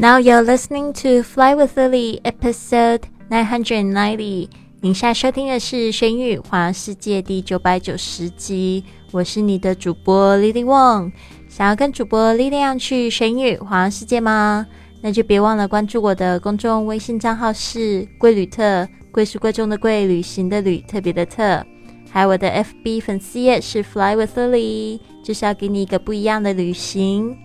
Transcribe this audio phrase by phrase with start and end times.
[0.00, 4.48] Now you're listening to Fly with Lily, episode nine hundred ninety.
[4.80, 8.84] 您现在收听的是《玄宇环世界》第九百九十集。
[9.10, 11.10] 我是你的主播 Lily Wong。
[11.48, 14.64] 想要跟主播 Lily 一样去玄宇环世界吗？
[15.00, 21.66] 那就别忘了关注我的公众微信账号是“贵旅特”，贵是贵重的贵，旅行的旅，特别的特。
[22.08, 27.36] 还有我的 FB 粉丝页是 Fly with Lily，就是要给你一个不一样的旅行。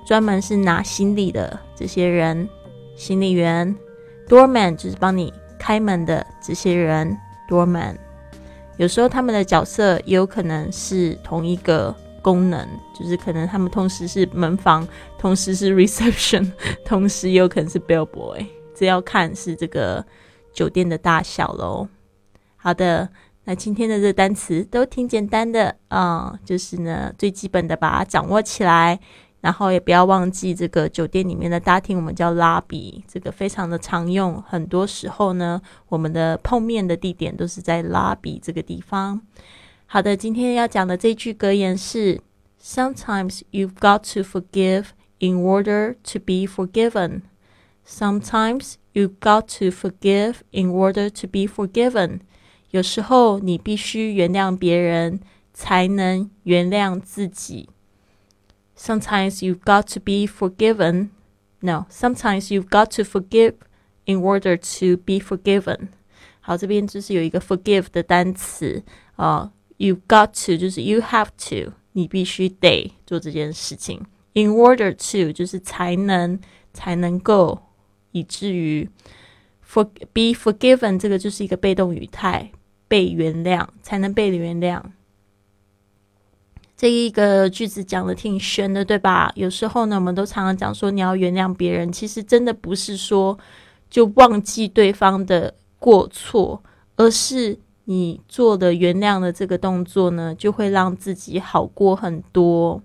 [0.07, 2.49] 专门是拿行李的这些人，
[2.97, 3.75] 行李员。
[4.29, 7.17] Doorman 就是帮你开门的这些人
[7.49, 7.95] ，doorman。
[8.79, 12.67] 有时候他们的角色也有可能是同一个功能，
[12.99, 14.89] 就是可能他们同时是门房，
[15.19, 16.51] 同时是 reception，
[16.85, 18.47] 同时也有可能是 bellboy。
[18.75, 20.05] 这要看是这个
[20.53, 21.87] 酒店的大小喽。
[22.57, 23.09] 好的。
[23.45, 28.99] 那今天的这单词都挺简单的啊，就是呢最基本的把它掌握起来，
[29.43, 34.43] 然后也不要忘记这个酒店里面的大厅，我们叫 lobby，这个非常的常用。
[34.43, 39.21] 很多时候呢，我们的碰面的地点都是在 lobby 这个地方。
[39.85, 42.21] 好的，今天要讲的这句格言是
[42.63, 44.87] ：Sometimes you've got to forgive
[45.19, 47.21] in order to be forgiven.
[47.87, 52.21] Sometimes you've got to forgive in order to be forgiven.
[52.75, 55.21] 有时候你必须原谅别人，
[55.53, 57.69] 才能原谅自己。
[58.77, 61.11] Sometimes you've got to be forgiven.
[61.61, 63.55] No, sometimes you've got to forgive
[64.07, 65.91] in order to be forgiven.
[66.41, 68.83] 好，这边就是有一个 forgive 的单词
[69.15, 69.53] 啊。
[69.79, 74.05] You've got to 就是 you have to，你必须得做这件事情。
[74.33, 76.41] In order to 就是才能
[76.73, 77.63] 才能够，
[78.11, 78.91] 以至于
[79.65, 82.51] for be forgiven 这个就是一个被动语态。
[82.95, 84.81] 被原谅才能被原谅，
[86.77, 89.33] 这一个句子讲的挺玄的，对吧？
[89.35, 93.37] 有时候呢，我们都常常讲说你要原谅别人，其实真的不是说
[93.91, 96.63] 就忘记对方的过错，
[96.95, 102.81] 而是你做的原谅的这个动作呢，就会让自己好过很多。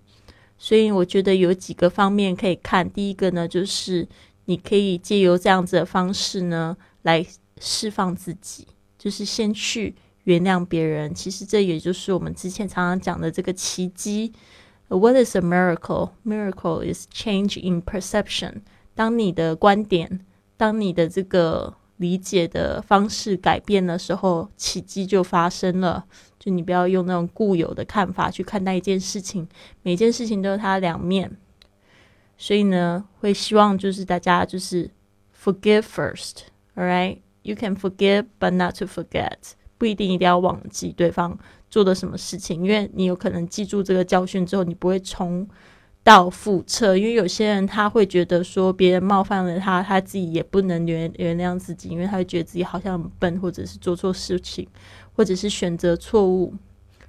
[0.57, 2.89] 所以我觉得有几个方面可以看。
[2.89, 4.07] 第一个呢，就是
[4.45, 7.23] 你可以借由这样子的方式呢，来
[7.59, 8.65] 释放自己。
[8.99, 9.95] 就是先去
[10.25, 14.31] 原谅别人，其实这也就是我们之前常常讲的这个奇迹。
[14.89, 16.11] What is a miracle?
[16.25, 18.61] Miracle is change in perception。
[18.93, 20.25] 当你的观点，
[20.57, 26.05] 当你的这个理解的方式改变的时候，奇迹就发生了。
[26.39, 29.47] 就你不要用那种固有的看法去看待一件事情，
[29.83, 31.37] 每件事情都有它的两面。
[32.37, 34.89] 所以呢，会希望就是大家就是
[35.37, 37.19] forgive first，all right。
[37.43, 39.53] You can forgive, but not to forget。
[39.77, 41.39] 不一定一定要忘记对方
[41.69, 45.47] 做的什么事情，因为你有可能记住这个教训之后，你不会重
[46.03, 46.97] 蹈覆辙。
[46.97, 54.67] 因为有些人他会觉得说别人冒犯了他，他自己也不能原原谅自己，因为他会觉得自己好像很笨，或者是做错事情，
[55.13, 56.53] 或者是选择错误。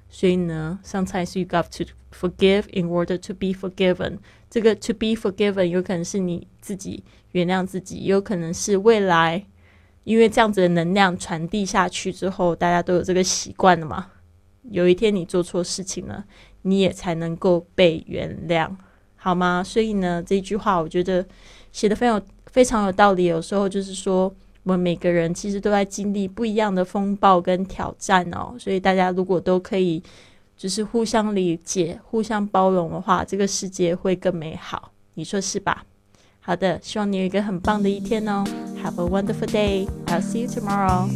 [0.09, 4.19] 所以呢，sometimes you got to forgive in order to be forgiven。
[4.49, 9.45] 这个 to be forgiven 有可能是你自己原谅自己，有可能是未来。
[10.03, 14.07] 因为这样子的能量传递下去之后，大家都有这个习惯了嘛。
[14.69, 16.23] 有一天你做错事情了，
[16.63, 18.69] 你也才能够被原谅。
[19.15, 19.63] 好吗？
[19.63, 21.25] 所以呢，这句话我觉得
[21.71, 23.25] 写的非常非常有道理。
[23.25, 24.33] 有时候就是说，
[24.63, 28.55] 我们每个人其实都在经历不一样的风暴跟挑战哦。
[28.57, 30.01] 所以大家如果都可以
[30.57, 34.91] 就是互相理解、互相包容的话，这个世界会更美好。
[35.13, 35.85] 你说是吧？
[36.39, 38.43] 好的，希望你有一个很棒的一天哦。
[38.81, 39.87] Have a wonderful day.
[40.07, 41.07] I'll see you tomorrow.